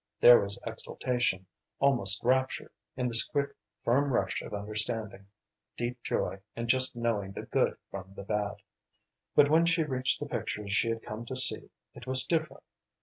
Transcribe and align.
There 0.19 0.39
was 0.41 0.57
exultation, 0.65 1.45
almost 1.77 2.23
rapture, 2.23 2.71
in 2.97 3.07
this 3.07 3.23
quick, 3.23 3.51
firm 3.83 4.11
rush 4.11 4.41
of 4.41 4.51
understanding; 4.51 5.27
deep 5.77 6.01
joy 6.01 6.39
in 6.55 6.67
just 6.67 6.95
knowing 6.95 7.33
the 7.33 7.43
good 7.43 7.77
from 7.91 8.15
the 8.15 8.23
bad. 8.23 8.55
But 9.35 9.51
when 9.51 9.67
she 9.67 9.83
reached 9.83 10.19
the 10.19 10.25
pictures 10.25 10.73
she 10.75 10.89
had 10.89 11.03
come 11.03 11.27
to 11.27 11.35
see 11.35 11.69
it 11.93 12.07
was 12.07 12.25
different. 12.25 12.63